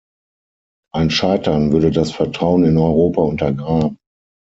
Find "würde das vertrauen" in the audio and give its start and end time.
1.73-2.63